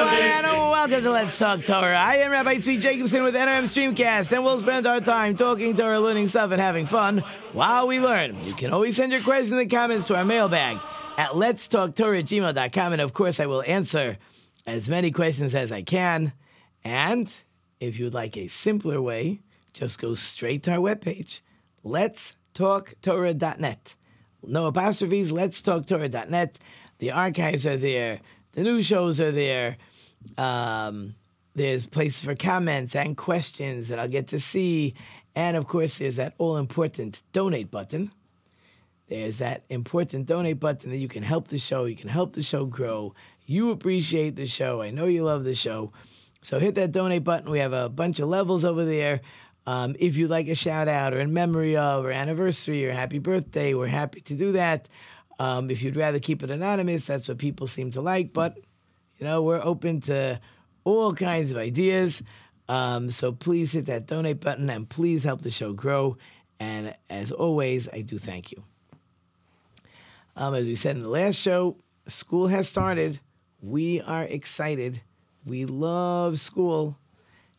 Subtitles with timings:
[0.81, 1.95] Welcome to Let's Talk Torah.
[1.95, 5.99] I am Rabbi Tzvi Jacobson with NRM Streamcast, and we'll spend our time talking Torah,
[5.99, 7.19] learning stuff, and having fun
[7.53, 8.35] while we learn.
[8.43, 10.79] You can always send your questions in the comments to our mailbag
[11.19, 14.17] at Let's Talk Torah at gmail.com, and of course, I will answer
[14.65, 16.33] as many questions as I can.
[16.83, 17.31] And
[17.79, 19.41] if you'd like a simpler way,
[19.73, 21.41] just go straight to our webpage,
[21.83, 23.95] Let's Talk Torah.net.
[24.41, 26.57] No apostrophes, Let's Talk Torah.net.
[26.97, 28.19] The archives are there,
[28.53, 29.77] the new shows are there.
[30.37, 31.15] Um,
[31.55, 34.95] there's places for comments and questions that I'll get to see.
[35.35, 38.11] And of course, there's that all important donate button.
[39.07, 41.85] There's that important donate button that you can help the show.
[41.85, 43.13] You can help the show grow.
[43.45, 44.81] You appreciate the show.
[44.81, 45.91] I know you love the show.
[46.41, 47.51] So hit that donate button.
[47.51, 49.21] We have a bunch of levels over there.
[49.67, 53.19] Um, if you'd like a shout out or in memory of or anniversary or happy
[53.19, 54.87] birthday, we're happy to do that.
[55.39, 58.33] Um, if you'd rather keep it anonymous, that's what people seem to like.
[58.33, 58.57] But
[59.21, 60.41] you know, we're open to
[60.83, 62.23] all kinds of ideas.
[62.67, 66.17] Um, so please hit that donate button and please help the show grow.
[66.59, 68.63] And as always, I do thank you.
[70.35, 71.77] Um, as we said in the last show,
[72.07, 73.19] school has started.
[73.61, 74.99] We are excited.
[75.45, 76.97] We love school.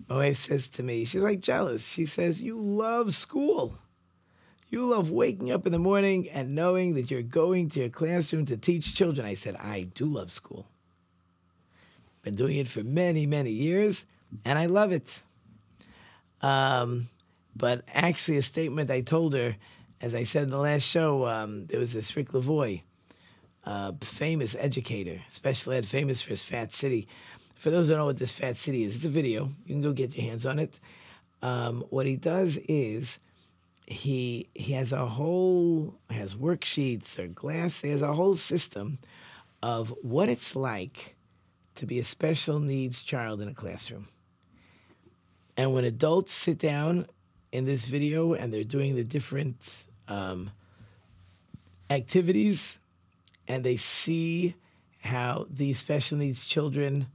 [0.08, 1.86] My wife says to me, she's like jealous.
[1.86, 3.78] She says, You love school.
[4.68, 8.46] You love waking up in the morning and knowing that you're going to your classroom
[8.46, 9.26] to teach children.
[9.26, 10.66] I said, I do love school.
[12.22, 14.04] Been doing it for many, many years,
[14.44, 15.20] and I love it.
[16.40, 17.08] Um,
[17.56, 19.56] but actually, a statement I told her,
[20.00, 22.82] as I said in the last show, um, there was this Rick Lavoie,
[23.64, 27.08] uh, famous educator, special ed, famous for his Fat City.
[27.54, 29.44] For those who don't know what this Fat City is, it's a video.
[29.66, 30.78] You can go get your hands on it.
[31.42, 33.18] Um, what he does is
[33.86, 37.80] he he has a whole has worksheets or glass.
[37.80, 38.98] He has a whole system
[39.62, 41.16] of what it's like
[41.76, 44.08] to be a special needs child in a classroom.
[45.56, 47.06] And when adults sit down
[47.52, 49.76] in this video and they're doing the different
[50.08, 50.50] um,
[51.90, 52.78] activities
[53.48, 54.54] and they see
[55.00, 57.06] how these special needs children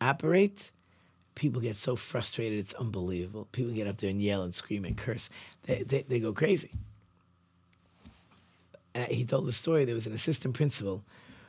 [0.00, 0.70] operate,
[1.34, 3.48] people get so frustrated, it's unbelievable.
[3.52, 5.28] People get up there and yell and scream and curse.
[5.64, 6.72] They, they, they go crazy.
[8.94, 11.02] Uh, he told the story there was an assistant principal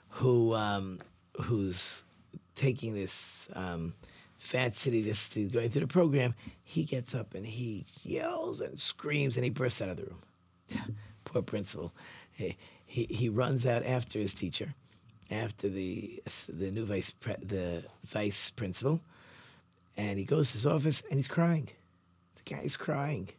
[0.10, 1.00] who um,
[1.42, 2.04] who's
[2.56, 3.94] taking this um,
[4.38, 9.38] fat city this going through the program he gets up and he yells and screams
[9.38, 10.96] and he bursts out of the room.
[11.26, 11.94] Poor principal.
[12.34, 14.74] He, he, he runs out after his teacher
[15.32, 19.00] after the the new vice pre- the vice principal
[19.96, 21.70] and he goes to his office and he's crying.
[22.44, 23.30] The guy's crying.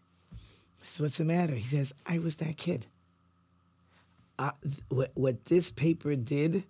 [0.81, 1.55] He says what's the matter?
[1.55, 2.87] He says i was that kid.
[4.39, 4.51] Uh,
[4.89, 6.65] what, what this paper did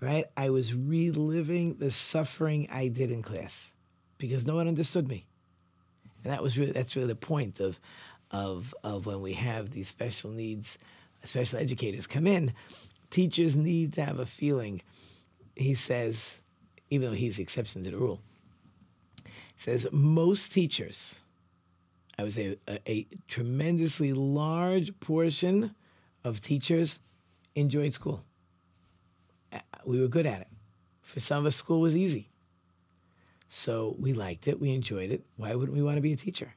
[0.00, 0.26] right?
[0.36, 3.74] I was reliving the suffering I did in class
[4.18, 5.26] because no one understood me.
[6.24, 7.80] And that was really that's really the point of
[8.30, 10.78] of of when we have these special needs,
[11.24, 12.52] special educators come in,
[13.10, 14.82] teachers need to have a feeling.
[15.56, 16.40] He says,
[16.90, 18.20] even though he's exception to the rule,
[19.56, 21.20] says most teachers,
[22.18, 25.74] I would say a, a tremendously large portion
[26.24, 26.98] of teachers
[27.54, 28.22] enjoyed school
[29.84, 30.48] we were good at it.
[31.02, 32.28] For some of us, school was easy.
[33.48, 35.24] So we liked it, we enjoyed it.
[35.36, 36.54] Why wouldn't we want to be a teacher?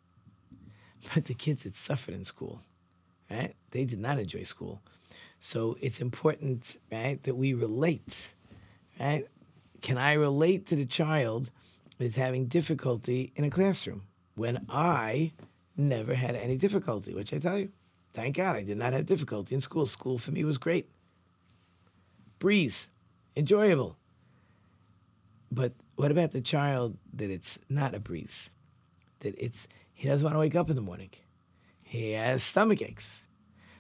[1.13, 2.62] But the kids that suffered in school,
[3.29, 3.56] right?
[3.71, 4.81] They did not enjoy school.
[5.39, 8.33] So it's important, right, that we relate,
[9.00, 9.25] right?
[9.81, 11.50] Can I relate to the child
[11.97, 14.03] that's having difficulty in a classroom
[14.35, 15.31] when I
[15.77, 17.71] never had any difficulty, which I tell you,
[18.13, 19.88] thank God I did not have difficulty in school.
[19.88, 20.88] School for me was great.
[22.38, 22.90] Breeze,
[23.36, 23.98] enjoyable.
[25.51, 28.50] But what about the child that it's not a breeze?
[29.19, 31.12] That it's he doesn't want to wake up in the morning.
[31.83, 33.24] He has stomach aches.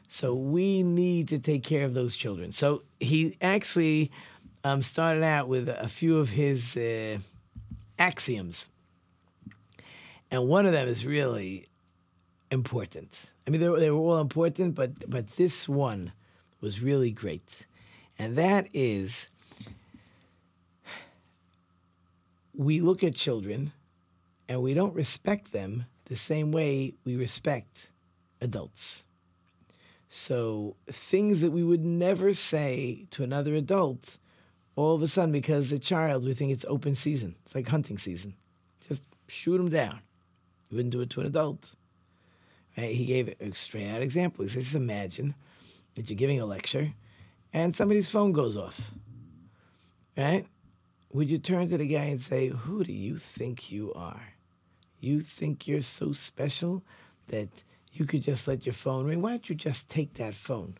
[0.09, 2.51] So we need to take care of those children.
[2.51, 4.11] So he actually
[4.65, 7.17] um, started out with a few of his uh,
[7.97, 8.67] axioms,
[10.29, 11.69] and one of them is really
[12.51, 13.17] important.
[13.47, 16.11] I mean, they were, they were all important, but but this one
[16.59, 17.65] was really great,
[18.19, 19.29] and that is
[22.53, 23.71] we look at children
[24.47, 27.89] and we don't respect them the same way we respect
[28.41, 29.03] adults.
[30.09, 34.17] So things that we would never say to another adult,
[34.75, 37.35] all of a sudden, because a child, we think it's open season.
[37.45, 38.33] It's like hunting season.
[38.87, 40.01] Just shoot them down.
[40.69, 41.75] You wouldn't do it to an adult.
[42.77, 42.93] Right?
[42.93, 44.43] He gave a straight out example.
[44.43, 45.33] He says, just imagine
[45.95, 46.91] that you're giving a lecture
[47.53, 48.91] and somebody's phone goes off.
[50.17, 50.45] Right?
[51.13, 54.33] Would you turn to the guy and say, Who do you think you are?
[55.01, 56.83] You think you're so special
[57.27, 57.49] that
[57.91, 59.21] you could just let your phone ring.
[59.21, 60.77] Why don't you just take that phone?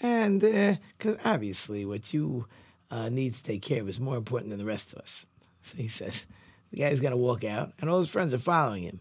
[0.00, 2.46] And because uh, obviously, what you
[2.90, 5.26] uh, need to take care of is more important than the rest of us.
[5.62, 6.26] So he says,
[6.70, 9.00] the guy's going to walk out, and all his friends are following him.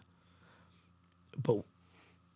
[1.41, 1.63] But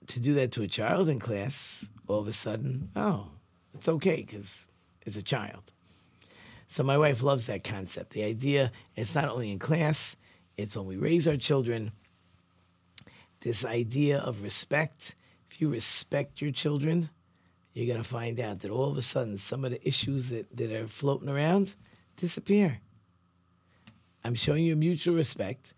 [0.07, 3.31] to do that to a child in class, all of a sudden, oh,
[3.73, 4.67] it's okay because
[5.05, 5.71] it's a child.
[6.69, 8.11] So my wife loves that concept.
[8.11, 10.15] The idea it's not only in class,
[10.55, 11.91] it's when we raise our children
[13.41, 15.15] this idea of respect.
[15.49, 17.09] If you respect your children,
[17.73, 20.55] you're going to find out that all of a sudden some of the issues that,
[20.55, 21.73] that are floating around
[22.17, 22.79] disappear.
[24.23, 25.73] I'm showing you mutual respect,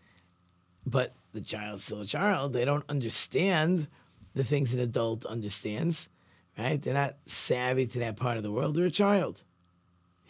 [0.85, 2.51] but the child's still a child.
[2.51, 3.87] They don't understand
[4.33, 6.09] the things an adult understands,
[6.57, 6.81] right?
[6.81, 8.75] They're not savvy to that part of the world.
[8.75, 9.43] They're a child.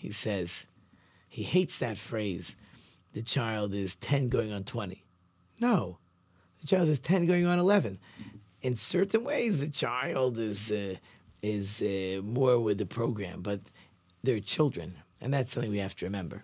[0.01, 0.65] He says,
[1.29, 2.55] he hates that phrase,
[3.13, 5.03] the child is 10 going on 20.
[5.59, 5.99] No,
[6.59, 7.99] the child is 10 going on 11.
[8.63, 10.95] In certain ways, the child is, uh,
[11.43, 13.59] is uh, more with the program, but
[14.23, 16.43] they're children, and that's something we have to remember.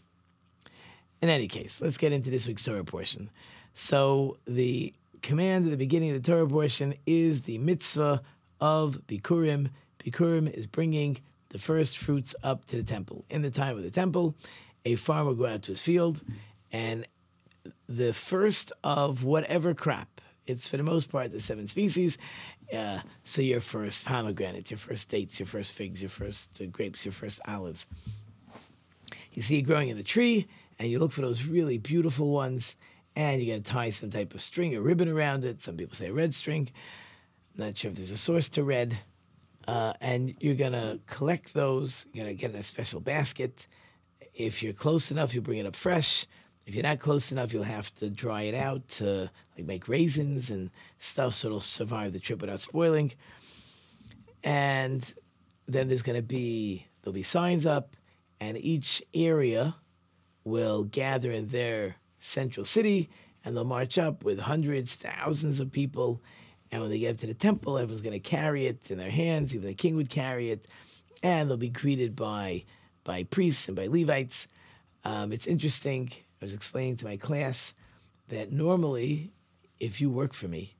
[1.24, 3.32] In any case, let's get into this week's Torah portion.
[3.74, 4.94] So, the
[5.24, 8.22] command at the beginning of the Torah portion is the mitzvah
[8.62, 9.72] of Bikurim.
[9.98, 11.18] Bikurim is bringing
[11.58, 13.26] the first fruits up to the temple.
[13.32, 14.36] In the time of the temple,
[14.86, 16.22] a farmer would go out to his field
[16.72, 17.04] and
[17.90, 20.22] the first of whatever crop.
[20.46, 22.20] It's for the most part the seven species.
[22.72, 27.04] Uh, so your first pomegranate, your first dates, your first figs, your first uh, grapes,
[27.04, 27.88] your first olives.
[29.34, 30.46] You see it growing in the tree,
[30.78, 32.76] and you look for those really beautiful ones,
[33.16, 35.64] and you're going to tie some type of string or ribbon around it.
[35.64, 36.70] Some people say red string.
[37.58, 38.96] I'm not sure if there's a source to red.
[39.68, 42.06] Uh, and you're going to collect those.
[42.14, 43.68] You're going to get in a special basket.
[44.34, 46.26] If you're close enough, you bring it up fresh.
[46.66, 50.50] If you're not close enough, you'll have to dry it out to like make raisins
[50.50, 50.70] and
[51.00, 53.12] stuff so it'll survive the trip without spoiling.
[54.44, 55.14] And
[55.68, 57.96] then there's going to be there'll be signs up,
[58.40, 59.76] and each area
[60.44, 63.10] will gather in their central city,
[63.44, 66.22] and they'll march up with hundreds, thousands of people.
[66.72, 69.56] And when they get to the temple, everyone's going to carry it in their hands.
[69.56, 70.68] Even the king would carry it,
[71.24, 72.64] and they'll be greeted by
[73.04, 74.48] by priests and by Levites.
[75.06, 76.12] Um, it's interesting
[76.42, 77.74] I was explaining to my class
[78.28, 79.32] that normally,
[79.80, 80.76] if you work for me,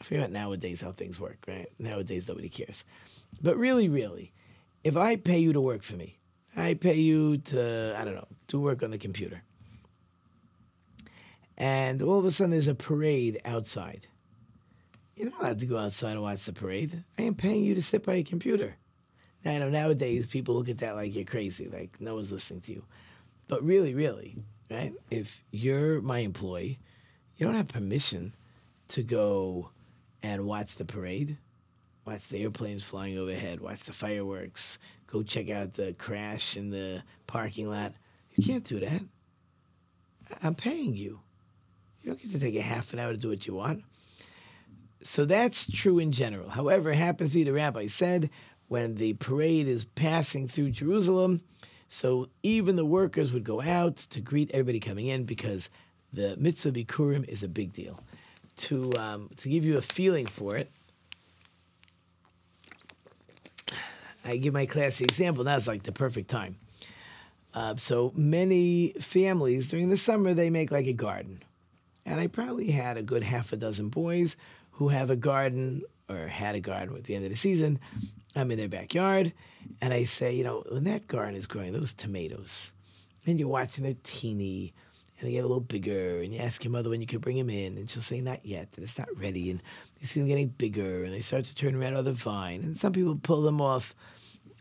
[0.00, 1.68] I forget nowadays how things work, right?
[1.78, 2.84] Nowadays, nobody cares.
[3.42, 4.32] But really, really,
[4.84, 6.18] if I pay you to work for me,
[6.56, 9.42] I pay you to, I don't know, to work on the computer.
[11.58, 14.06] And all of a sudden, there's a parade outside.
[15.22, 17.04] You're not allowed to go outside and watch the parade.
[17.16, 18.74] I am paying you to sit by a computer.
[19.44, 22.62] Now, I know nowadays people look at that like you're crazy, like no one's listening
[22.62, 22.84] to you.
[23.46, 24.36] But really, really,
[24.68, 24.92] right?
[25.12, 26.80] If you're my employee,
[27.36, 28.34] you don't have permission
[28.88, 29.70] to go
[30.24, 31.38] and watch the parade,
[32.04, 37.00] watch the airplanes flying overhead, watch the fireworks, go check out the crash in the
[37.28, 37.92] parking lot.
[38.34, 39.02] You can't do that.
[40.42, 41.20] I'm paying you.
[42.02, 43.84] You don't get to take a half an hour to do what you want.
[45.04, 46.48] So that's true in general.
[46.48, 48.30] However, it happens to be the rabbi said
[48.68, 51.42] when the parade is passing through Jerusalem,
[51.88, 55.68] so even the workers would go out to greet everybody coming in because
[56.12, 58.00] the mitzvah bikurim is a big deal.
[58.56, 60.70] To um, to give you a feeling for it,
[64.24, 65.46] I give my class the example.
[65.46, 66.56] It's like the perfect time.
[67.54, 71.42] Uh, so many families during the summer they make like a garden,
[72.06, 74.36] and I probably had a good half a dozen boys
[74.72, 77.78] who have a garden or had a garden at the end of the season,
[78.34, 79.32] I'm in their backyard,
[79.80, 82.72] and I say, you know, when that garden is growing, those tomatoes,
[83.26, 84.72] and you're watching they're teeny,
[85.18, 87.36] and they get a little bigger, and you ask your mother when you could bring
[87.36, 89.62] them in, and she'll say, not yet, and it's not ready, and
[90.00, 92.76] you see them getting bigger, and they start to turn red on the vine, and
[92.78, 93.94] some people pull them off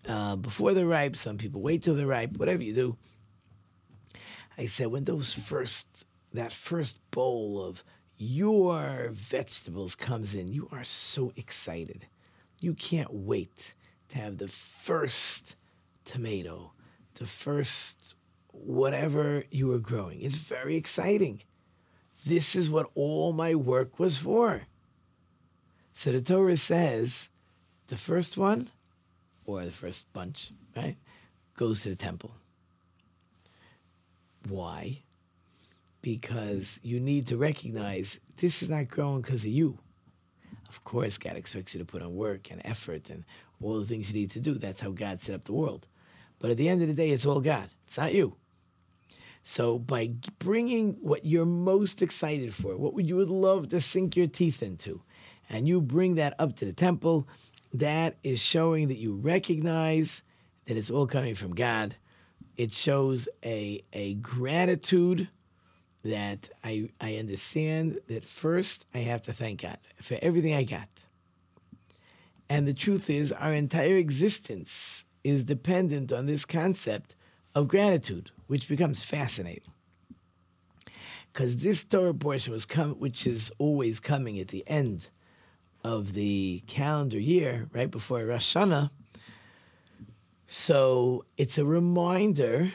[0.07, 2.97] uh, before they're ripe, some people wait till they're ripe, whatever you do.
[4.57, 7.83] I said, when those first, that first bowl of
[8.21, 12.05] your vegetables comes in, you are so excited.
[12.59, 13.73] You can't wait
[14.09, 15.55] to have the first
[16.05, 16.71] tomato,
[17.15, 18.13] the first
[18.51, 20.21] whatever you are growing.
[20.21, 21.41] It's very exciting.
[22.23, 24.61] This is what all my work was for.
[25.95, 27.27] So the Torah says
[27.87, 28.69] the first one,
[29.45, 30.95] or the first bunch, right,
[31.55, 32.35] goes to the temple.
[34.47, 34.99] Why?
[36.01, 39.77] Because you need to recognize this is not growing because of you.
[40.67, 43.23] Of course, God expects you to put on work and effort and
[43.61, 44.55] all the things you need to do.
[44.55, 45.85] That's how God set up the world.
[46.39, 47.69] But at the end of the day, it's all God.
[47.85, 48.35] It's not you.
[49.43, 54.27] So by bringing what you're most excited for, what you would love to sink your
[54.27, 55.01] teeth into,
[55.49, 57.27] and you bring that up to the temple,
[57.73, 60.21] that is showing that you recognize
[60.65, 61.95] that it's all coming from God.
[62.57, 65.27] It shows a, a gratitude
[66.03, 70.89] that I, I understand that first I have to thank God for everything I got.
[72.49, 77.15] And the truth is, our entire existence is dependent on this concept
[77.55, 79.71] of gratitude, which becomes fascinating.
[81.31, 85.07] Because this Torah portion was come, which is always coming at the end
[85.83, 88.89] of the calendar year, right before Rosh Hashanah.
[90.47, 92.71] So it's a reminder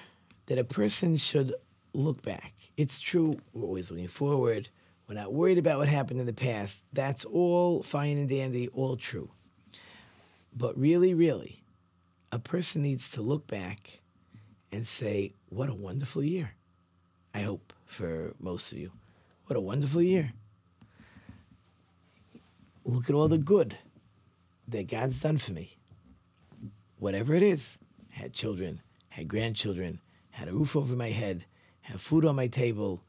[0.47, 1.55] that a person should
[1.93, 2.55] look back.
[2.77, 4.69] It's true, we're always looking forward.
[5.09, 6.83] We're not worried about what happened in the past.
[6.93, 9.31] That's all fine and dandy, all true.
[10.55, 11.63] But really, really,
[12.33, 14.01] a person needs to look back
[14.73, 16.53] and say, What a wonderful year.
[17.35, 18.91] I hope for most of you.
[19.47, 20.33] What a wonderful year.
[22.85, 23.77] Look at all the good
[24.69, 25.77] that God's done for me.
[26.99, 27.79] Whatever it is,
[28.11, 31.45] had children, had grandchildren, had a roof over my head,
[31.87, 33.03] had food on my table,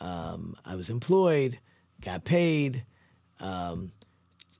[0.00, 1.58] um, I was employed,
[2.00, 2.84] got paid.
[3.38, 3.92] Um,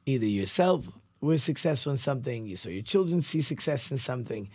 [0.07, 0.87] either yourself
[1.21, 4.49] were successful in something, you saw your children see success in something.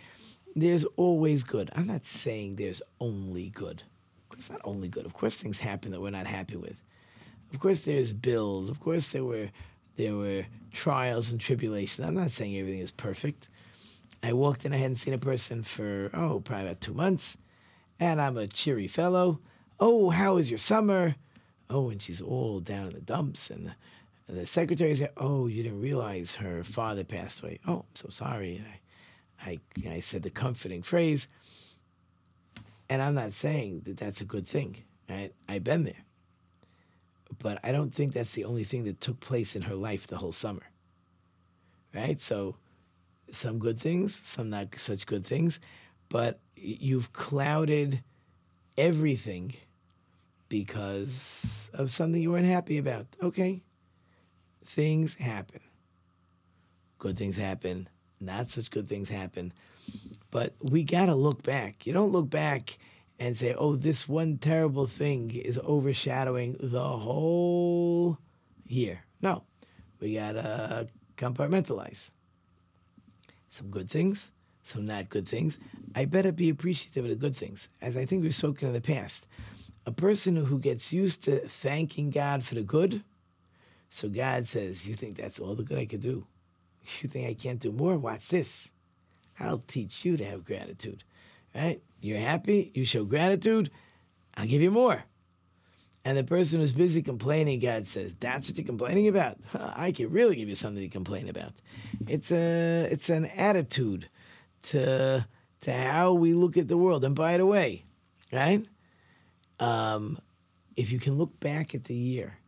[0.56, 1.70] There's always good.
[1.74, 3.82] I'm not saying there's only good.
[4.22, 5.04] Of course, not only good.
[5.04, 6.82] Of course, things happen that we're not happy with.
[7.52, 8.70] Of course, there's bills.
[8.70, 9.50] Of course, there were
[9.96, 12.06] there were trials and tribulations.
[12.06, 13.48] I'm not saying everything is perfect.
[14.22, 17.36] I walked in, I hadn't seen a person for, oh, probably about two months.
[18.00, 19.40] And I'm a cheery fellow.
[19.78, 21.14] Oh, how was your summer?
[21.70, 23.50] Oh, and she's all down in the dumps.
[23.50, 23.72] And
[24.28, 27.60] the, secretary said, oh, you didn't realize her father passed away.
[27.66, 28.64] Oh, I'm so sorry.
[29.44, 31.28] I, I, I said the comforting phrase.
[32.88, 34.76] And I'm not saying that that's a good thing.
[35.08, 35.32] Right?
[35.48, 36.04] I've been there
[37.38, 40.16] but I don't think that's the only thing that took place in her life the
[40.16, 40.62] whole summer.
[41.94, 42.20] Right?
[42.20, 42.56] So,
[43.30, 45.60] some good things, some not such good things,
[46.08, 48.02] but you've clouded
[48.76, 49.54] everything
[50.48, 53.06] because of something you weren't happy about.
[53.22, 53.62] Okay,
[54.64, 55.60] things happen.
[56.98, 57.88] Good things happen,
[58.20, 59.52] not such good things happen.
[60.30, 61.86] But we got to look back.
[61.86, 62.78] You don't look back
[63.18, 68.18] and say, oh, this one terrible thing is overshadowing the whole
[68.66, 69.04] year.
[69.20, 69.44] No,
[70.00, 72.10] we gotta compartmentalize.
[73.48, 75.58] Some good things, some not good things.
[75.94, 77.68] I better be appreciative of the good things.
[77.80, 79.26] As I think we've spoken in the past,
[79.86, 83.02] a person who gets used to thanking God for the good,
[83.90, 86.26] so God says, You think that's all the good I could do?
[87.00, 87.96] You think I can't do more?
[87.96, 88.70] Watch this.
[89.38, 91.04] I'll teach you to have gratitude.
[91.54, 91.80] Right?
[92.00, 93.70] You're happy, you show gratitude,
[94.36, 95.04] I'll give you more.
[96.04, 99.38] And the person who's busy complaining, God says, "That's what you're complaining about.
[99.54, 101.52] I can really give you something to complain about."
[102.08, 104.08] It's a, it's an attitude
[104.62, 105.26] to
[105.62, 107.04] to how we look at the world.
[107.04, 107.84] And by the way,
[108.32, 108.66] right?
[109.60, 110.18] Um,
[110.76, 112.38] if you can look back at the year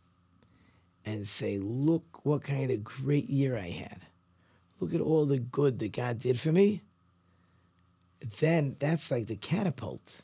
[1.05, 4.01] and say, "Look what kind of great year I had.
[4.81, 6.83] Look at all the good that God did for me."
[8.41, 10.23] then that's like the catapult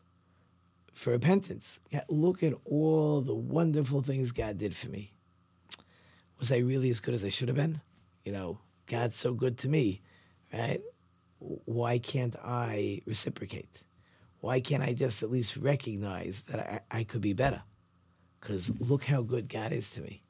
[0.93, 1.79] for repentance.
[2.09, 5.13] look at all the wonderful things God did for me.
[6.39, 7.81] Was I really as good as I should have been?
[8.25, 10.01] You know, God's so good to me,
[10.53, 10.81] right?
[11.41, 13.83] Why can't I reciprocate?
[14.41, 17.63] Why can't I just at least recognize that I, I could be better?
[18.41, 20.23] Because look how good God is to me,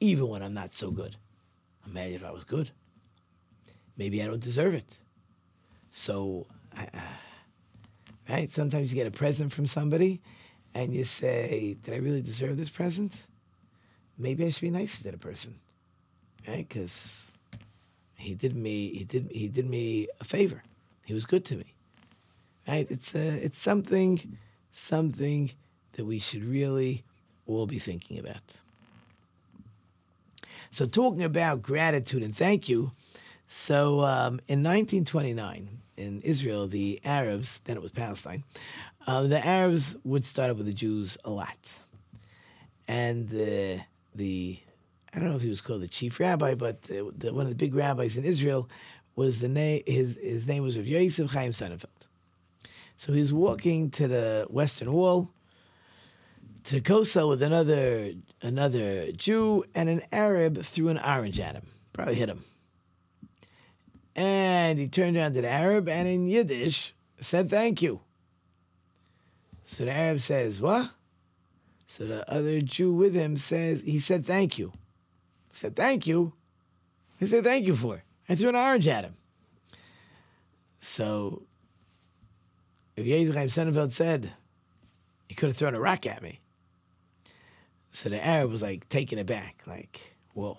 [0.00, 1.16] even when I'm not so good.
[1.86, 2.70] Imagine if I was good.
[3.96, 4.96] Maybe I don't deserve it.
[5.90, 6.86] So uh,
[8.28, 8.50] right?
[8.50, 10.20] Sometimes you get a present from somebody
[10.74, 13.26] and you say, Did I really deserve this present?
[14.18, 15.54] Maybe I should be nicer to the person,
[16.46, 16.66] right?
[16.68, 17.18] Because
[18.22, 20.62] he did me he did he did me a favor.
[21.04, 21.74] He was good to me,
[22.68, 22.86] right?
[22.90, 24.38] It's a, it's something
[24.72, 25.50] something
[25.94, 27.04] that we should really
[27.46, 28.42] all be thinking about.
[30.70, 32.92] So, talking about gratitude and thank you.
[33.46, 38.42] So, um, in 1929, in Israel, the Arabs, then it was Palestine,
[39.06, 41.58] Uh, the Arabs would start up with the Jews a lot,
[42.86, 43.82] and uh,
[44.14, 44.58] the
[45.14, 47.50] I don't know if he was called the chief rabbi, but the, the, one of
[47.50, 48.68] the big rabbis in Israel
[49.14, 49.82] was the name.
[49.86, 51.84] His his name was Rav Yosef Chaim Sonnenfeld.
[52.96, 55.30] So he was walking to the western wall,
[56.64, 61.66] to the kosel with another another Jew, and an Arab threw an orange at him.
[61.92, 62.44] Probably hit him.
[64.14, 68.00] And he turned around to the Arab and in Yiddish said thank you.
[69.64, 70.90] So the Arab says, What?
[71.86, 74.72] So the other Jew with him says, He said thank you.
[75.52, 76.32] Said, Thank you.
[77.18, 77.96] He said, Thank you for.
[77.96, 78.02] it.
[78.28, 79.14] I threw an orange at him.
[80.80, 81.42] So
[82.96, 84.32] if Yezreim Sonnenfeld said,
[85.28, 86.40] You could have thrown a rock at me.
[87.92, 90.00] So the Arab was like taking it back, like,
[90.34, 90.58] Whoa.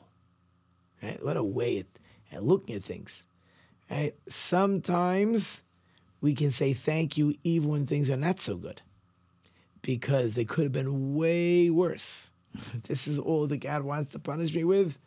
[1.02, 1.24] Right?
[1.24, 1.88] What a way at,
[2.32, 3.24] at looking at things.
[3.90, 4.16] Right?
[4.28, 5.62] Sometimes
[6.22, 8.82] we can say thank you even when things are not so good
[9.82, 12.32] because they could have been way worse.
[12.84, 14.98] this is all that God wants to punish me with.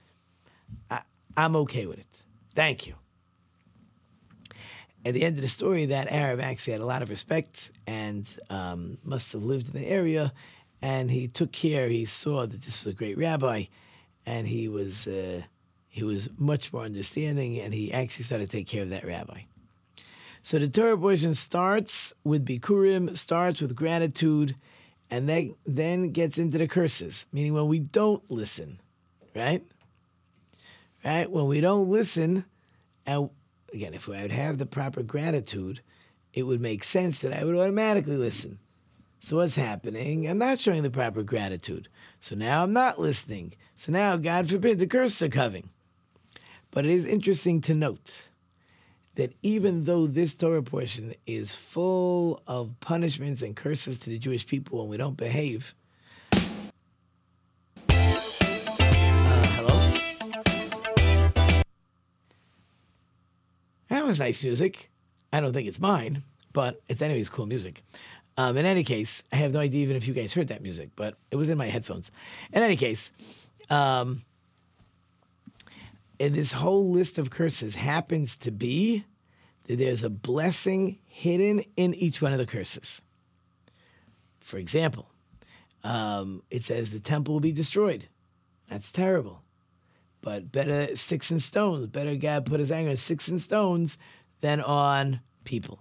[0.90, 1.02] I,
[1.36, 2.06] I'm okay with it.
[2.54, 2.94] Thank you.
[5.04, 8.26] At the end of the story, that Arab actually had a lot of respect and
[8.50, 10.32] um, must have lived in the area.
[10.82, 11.88] And he took care.
[11.88, 13.64] He saw that this was a great rabbi,
[14.26, 15.42] and he was uh,
[15.88, 19.42] he was much more understanding, and he actually started to take care of that rabbi.
[20.42, 24.54] So the Torah portion starts with Bikurim, starts with gratitude,
[25.10, 28.80] and then, then gets into the curses, meaning when we don't listen,
[29.34, 29.62] right?
[31.04, 31.30] Right?
[31.30, 32.44] When we don't listen,
[33.06, 33.30] and
[33.72, 35.80] again, if I would have the proper gratitude,
[36.34, 38.58] it would make sense that I would automatically listen.
[39.20, 40.28] So what's happening?
[40.28, 41.88] I'm not showing the proper gratitude.
[42.20, 43.54] So now I'm not listening.
[43.74, 45.68] So now, God forbid, the curses are coming.
[46.70, 48.28] But it is interesting to note
[49.16, 54.46] that even though this Torah portion is full of punishments and curses to the Jewish
[54.46, 55.74] people when we don't behave,
[56.32, 56.42] uh,
[59.56, 59.74] hello?
[63.88, 64.90] That was nice music.
[65.32, 67.82] I don't think it's mine, but it's anyways cool music.
[68.38, 70.90] Um, in any case, I have no idea even if you guys heard that music,
[70.94, 72.10] but it was in my headphones.
[72.52, 73.10] In any case,
[73.70, 74.22] um,
[76.18, 79.04] and this whole list of curses happens to be
[79.64, 83.02] that there's a blessing hidden in each one of the curses.
[84.38, 85.10] For example,
[85.82, 88.08] um, it says the temple will be destroyed.
[88.70, 89.42] That's terrible.
[90.20, 91.86] But better sticks and stones.
[91.86, 93.98] Better God put his anger on sticks and stones
[94.40, 95.80] than on people.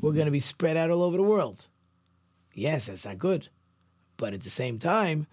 [0.00, 1.66] We're going to be spread out all over the world.
[2.54, 3.48] Yes, that's not good.
[4.16, 5.26] But at the same time,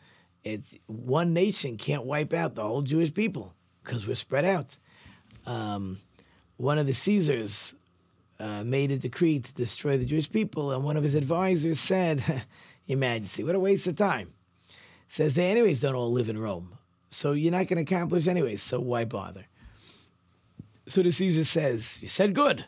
[0.43, 3.54] it's one nation can't wipe out the whole Jewish people
[3.86, 4.76] because we're spread out.
[5.45, 6.00] Um,
[6.58, 7.76] one of the Caesars
[8.39, 12.43] uh, made a decree to destroy the Jewish people, and one of his advisors said,
[12.88, 14.34] Your Majesty, what a waste of time.
[15.08, 16.78] Says they, anyways, don't all live in Rome.
[17.12, 19.45] So you're not going to accomplish anyways, so why bother?
[20.88, 22.65] So the Caesar says, You said good,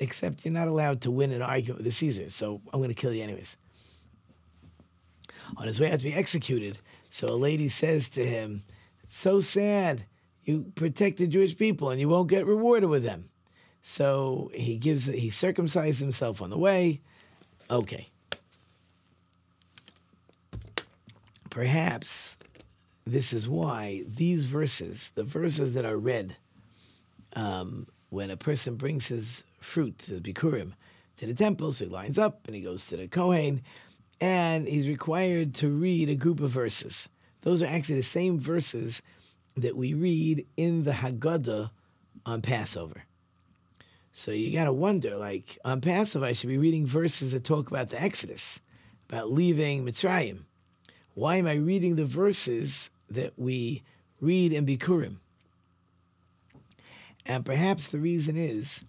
[0.00, 2.94] except you're not allowed to win an argument with the Caesar, so I'm going to
[2.94, 3.56] kill you anyways.
[5.56, 6.78] On his way out to be executed,
[7.10, 8.64] so a lady says to him,
[9.08, 10.04] So sad
[10.46, 13.28] you protect the Jewish people and you won't get rewarded with them.
[13.82, 17.00] So he gives he circumcised himself on the way.
[17.68, 18.08] Okay.
[21.50, 22.36] Perhaps
[23.06, 26.36] this is why these verses, the verses that are read
[27.34, 30.72] um, when a person brings his fruit, his bikurim,
[31.18, 33.62] to the temple, so he lines up and he goes to the Kohen,
[34.20, 37.08] and he's required to read a group of verses.
[37.42, 39.00] Those are actually the same verses
[39.56, 41.70] that we read in the Haggadah
[42.24, 43.04] on Passover.
[44.12, 47.70] So you got to wonder, like on Passover, I should be reading verses that talk
[47.70, 48.60] about the Exodus,
[49.08, 50.40] about leaving Mitzrayim.
[51.14, 53.82] Why am I reading the verses that we
[54.20, 55.16] read in Bikurim?
[57.24, 58.84] And perhaps the reason is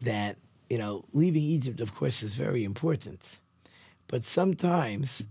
[0.00, 0.36] that,
[0.70, 3.38] you know, leaving Egypt, of course, is very important.
[4.08, 5.26] But sometimes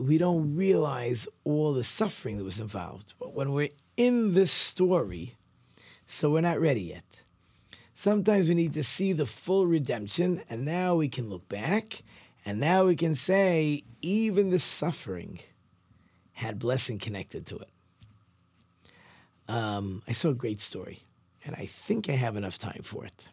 [0.00, 3.12] we don't realize all the suffering that was involved.
[3.18, 5.36] But when we're in this story,
[6.06, 7.04] so we're not ready yet.
[7.94, 12.02] Sometimes we need to see the full redemption, and now we can look back,
[12.46, 15.38] and now we can say, even the suffering
[16.32, 17.68] had blessing connected to it.
[19.48, 21.02] Um, I saw a great story,
[21.44, 23.24] and I think I have enough time for it.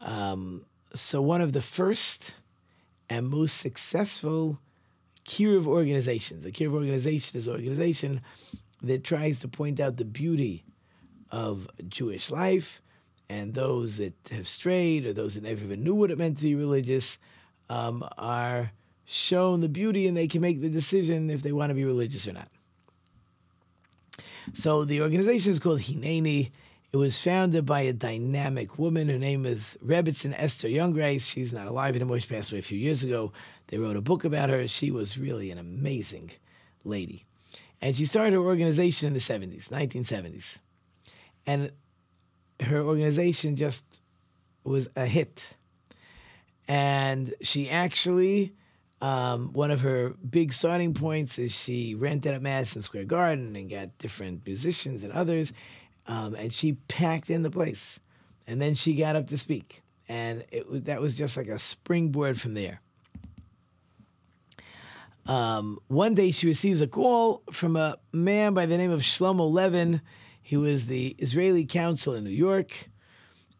[0.00, 2.34] Um, so, one of the first
[3.08, 4.58] and most successful
[5.26, 8.20] Kiruv organizations, the Kiruv organization is an organization
[8.82, 10.64] that tries to point out the beauty
[11.30, 12.82] of Jewish life
[13.28, 16.44] and those that have strayed or those that never even knew what it meant to
[16.44, 17.18] be religious.
[17.68, 18.72] um, are
[19.04, 22.26] shown the beauty and they can make the decision if they want to be religious
[22.26, 22.48] or not.
[24.52, 26.50] So the organization is called Hineni.
[26.92, 29.08] It was founded by a dynamic woman.
[29.08, 31.22] Her name is Rebbetzin Esther Jungreis.
[31.22, 32.20] She's not alive anymore.
[32.20, 33.32] She passed away a few years ago.
[33.68, 34.68] They wrote a book about her.
[34.68, 36.30] She was really an amazing
[36.84, 37.24] lady.
[37.80, 40.58] And she started her organization in the 70s, 1970s.
[41.46, 41.70] And
[42.60, 43.84] her organization just
[44.64, 45.56] was a hit.
[46.66, 48.54] And she actually,
[49.00, 53.68] um, one of her big starting points is she rented at Madison Square Garden and
[53.68, 55.52] got different musicians and others.
[56.06, 58.00] Um, and she packed in the place.
[58.46, 59.82] And then she got up to speak.
[60.08, 62.80] And it was, that was just like a springboard from there.
[65.26, 69.50] Um, one day she receives a call from a man by the name of Shlomo
[69.50, 70.02] Levin.
[70.42, 72.90] He was the Israeli consul in New York.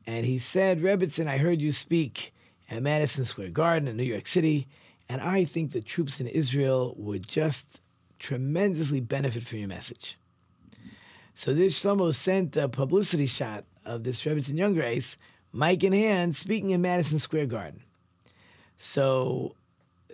[0.07, 2.35] And he said, Rebbetzin, I heard you speak
[2.71, 4.67] at Madison Square Garden in New York City.
[5.09, 7.81] And I think the troops in Israel would just
[8.19, 10.19] tremendously benefit from your message.
[11.35, 15.17] So this Shlomo sent a publicity shot of this Rebbetzin Jungreis,
[15.55, 17.81] mic in hand, speaking in Madison Square Garden.
[18.77, 19.55] So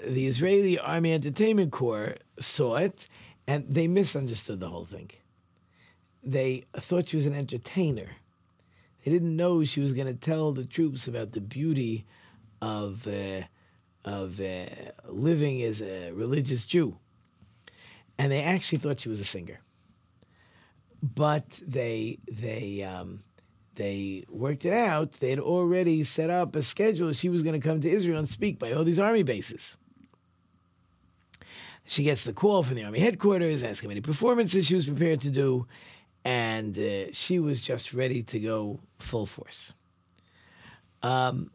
[0.07, 3.09] the Israeli Army Entertainment Corps saw it
[3.47, 5.11] and they misunderstood the whole thing.
[6.23, 8.09] They thought she was an entertainer.
[9.05, 12.05] They didn't know she was going to tell the troops about the beauty
[12.61, 13.43] of uh,
[14.05, 14.67] of uh,
[15.07, 16.97] living as a religious Jew,
[18.19, 19.61] and they actually thought she was a singer.
[21.03, 23.21] But they they um,
[23.77, 25.13] they worked it out.
[25.13, 27.13] They had already set up a schedule.
[27.13, 29.77] She was going to come to Israel and speak by all these army bases.
[31.91, 35.21] She gets the call from the army headquarters, asking how many performances she was prepared
[35.23, 35.67] to do,
[36.25, 39.75] and uh, she was just ready to go full force.
[41.03, 41.51] Um,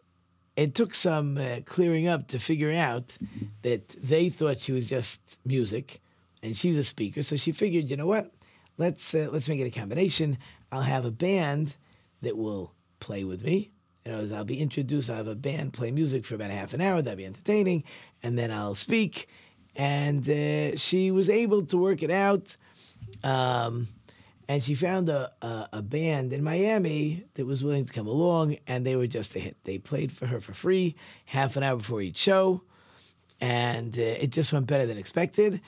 [0.57, 3.17] it took some uh, clearing up to figure out
[3.61, 6.01] that they thought she was just music,
[6.43, 7.21] and she's a speaker.
[7.21, 8.29] So she figured, you know what?
[8.77, 10.37] Let's uh, let's make it a combination.
[10.69, 11.77] I'll have a band
[12.23, 13.71] that will play with me.
[14.05, 15.09] You know, I'll be introduced.
[15.09, 17.01] I'll have a band play music for about half an hour.
[17.01, 17.85] That'll be entertaining,
[18.21, 19.29] and then I'll speak.
[19.75, 22.55] And uh, she was able to work it out.
[23.23, 23.87] Um,
[24.47, 28.57] and she found a, a, a, band in Miami that was willing to come along,
[28.67, 29.57] and they were just a hit.
[29.63, 32.61] They played for her for free, half an hour before each show,
[33.41, 35.61] and uh, it just went better than expected.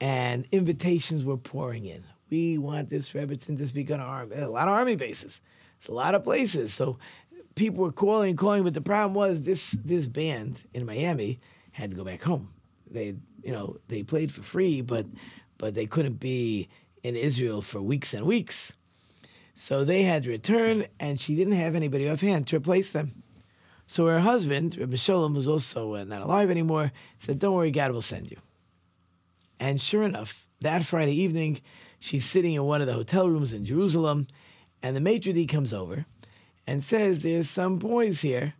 [0.00, 2.04] And invitations were pouring in.
[2.30, 5.40] We want this Rebbetzin to speak on a lot of army bases.
[5.78, 6.74] It's a lot of places.
[6.74, 6.98] So
[7.54, 11.40] people were calling and calling, but the problem was this this band in Miami
[11.72, 12.50] had to go back home.
[12.90, 15.06] They you know they played for free, but
[15.58, 16.68] but they couldn't be
[17.02, 18.72] in Israel for weeks and weeks.
[19.54, 23.22] So they had to return, and she didn't have anybody offhand to replace them.
[23.88, 27.90] So her husband, Rabbi Shalom, was also uh, not alive anymore, said, Don't worry, God
[27.90, 28.36] will send you.
[29.58, 31.60] And sure enough, that Friday evening,
[31.98, 34.26] she's sitting in one of the hotel rooms in Jerusalem,
[34.82, 36.04] and the maitre d' comes over
[36.66, 38.54] and says, There's some boys here.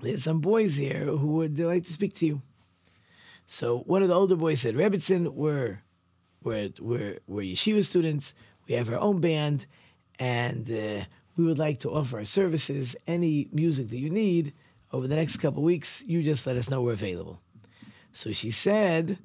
[0.00, 2.42] There's some boys here who would like to speak to you.
[3.52, 5.82] So one of the older boys said, Rebbetzin, we're
[6.42, 8.32] we're, we're, we're yeshiva students.
[8.66, 9.66] We have our own band,
[10.18, 11.04] and uh,
[11.36, 12.96] we would like to offer our services.
[13.06, 14.54] Any music that you need
[14.90, 17.42] over the next couple weeks, you just let us know we're available.
[18.14, 19.18] So she said,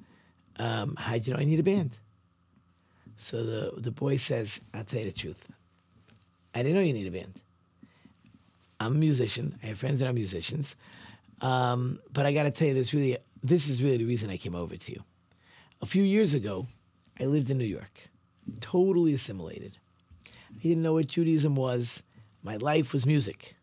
[0.57, 1.91] um, How do you know I need a band?
[3.15, 5.47] So the, the boy says, I'll tell you the truth.
[6.53, 7.39] I didn't know you need a band.
[8.81, 9.57] I'm a musician.
[9.63, 10.75] I have friends that are musicians.
[11.41, 14.37] Um, but I got to tell you, this really, this is really the reason I
[14.37, 15.03] came over to you.
[15.81, 16.67] A few years ago,
[17.19, 18.09] I lived in New York,
[18.61, 19.77] totally assimilated.
[20.25, 22.01] I didn't know what Judaism was.
[22.43, 23.55] My life was music.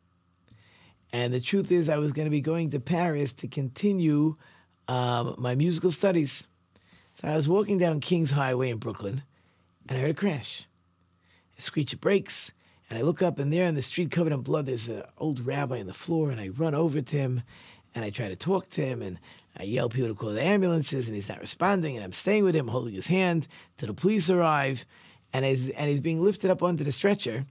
[1.12, 4.37] And the truth is, I was going to be going to Paris to continue
[4.88, 6.47] um, my musical studies.
[7.14, 9.23] So I was walking down Kings Highway in Brooklyn,
[9.88, 10.66] and I heard a crash.
[11.57, 12.51] A screech of brakes,
[12.90, 15.38] and I look up, and there in the street covered in blood, there's an old
[15.47, 17.42] rabbi on the floor, and I run over to him,
[17.94, 19.18] and I try to talk to him, and
[19.57, 21.97] I yell people to call the ambulances, and he's not responding.
[21.97, 23.47] And I'm staying with him, holding his hand
[23.79, 24.85] till the police arrive,
[25.33, 27.45] and as and he's being lifted up onto the stretcher.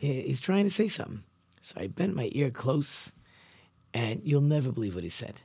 [0.00, 1.22] He's trying to say something.
[1.60, 3.12] So I bent my ear close,
[3.92, 5.40] and you'll never believe what he said.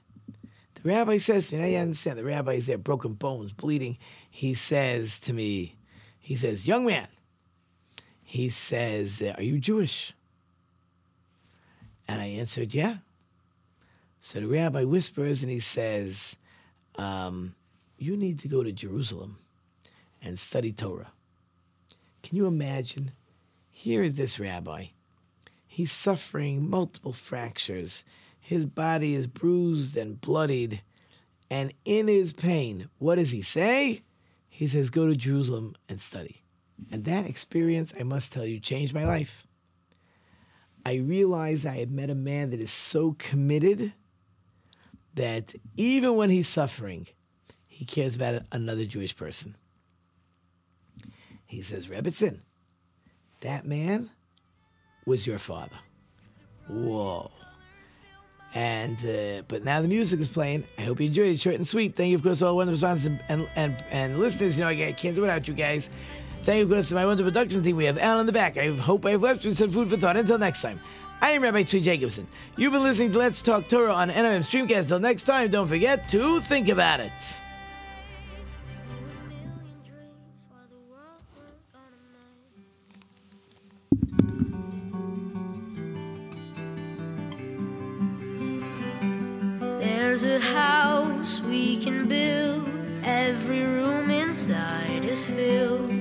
[0.76, 3.98] The rabbi says to me, I understand the rabbi is there, broken bones, bleeding.
[4.30, 5.76] He says to me,
[6.22, 7.08] he says, Young man,
[8.24, 10.14] he says, Are you Jewish?
[12.08, 12.98] And I answered, Yeah.
[14.26, 16.36] So the rabbi whispers and he says,
[16.96, 17.54] um,
[18.00, 19.38] You need to go to Jerusalem
[20.20, 21.12] and study Torah.
[22.24, 23.12] Can you imagine?
[23.70, 24.88] Here is this rabbi.
[25.68, 28.04] He's suffering multiple fractures.
[28.40, 30.82] His body is bruised and bloodied.
[31.52, 34.02] And in his pain, what does he say?
[34.50, 36.42] He says, Go to Jerusalem and study.
[36.90, 39.46] And that experience, I must tell you, changed my life.
[40.84, 43.94] I realized I had met a man that is so committed
[45.16, 47.08] that even when he's suffering,
[47.70, 49.56] he cares about another Jewish person.
[51.46, 52.40] He says, Rebbetzin,
[53.42, 54.10] that man
[55.06, 55.78] was your father.
[56.68, 57.32] Whoa.
[58.54, 60.64] And uh, but now the music is playing.
[60.78, 61.40] I hope you enjoyed it.
[61.40, 61.96] Short and sweet.
[61.96, 64.58] Thank you, of course, all wonderful sponsors and, and, and listeners.
[64.58, 65.90] You know, I can't do it without you guys.
[66.44, 67.76] Thank you, of course, to my wonderful production team.
[67.76, 68.58] We have Al in the back.
[68.58, 70.16] I hope I have left you some food for thought.
[70.16, 70.80] Until next time,
[71.22, 72.28] I am Rabbi Tzvi Jacobson.
[72.58, 74.88] You've been listening to Let's Talk Torah on NRM Streamcast.
[74.88, 77.12] Till next time, don't forget to think about it.
[89.80, 92.68] There's a house we can build,
[93.04, 95.96] every room inside is filled